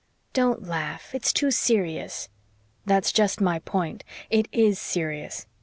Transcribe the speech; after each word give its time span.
"Don't 0.33 0.63
laugh. 0.67 1.13
It's 1.13 1.31
too 1.31 1.51
serious." 1.51 2.27
"That's 2.87 3.11
just 3.11 3.39
my 3.39 3.59
point. 3.59 4.03
It 4.31 4.47
IS 4.51 4.79
serious. 4.79 5.45